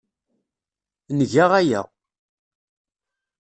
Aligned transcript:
Nga 1.17 1.45
aya. 1.59 1.81